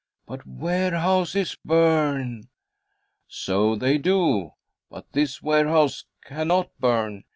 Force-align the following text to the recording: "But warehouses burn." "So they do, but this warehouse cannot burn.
"But 0.25 0.47
warehouses 0.47 1.55
burn." 1.63 2.45
"So 3.27 3.75
they 3.75 3.99
do, 3.99 4.53
but 4.89 5.11
this 5.11 5.43
warehouse 5.43 6.05
cannot 6.25 6.71
burn. 6.79 7.23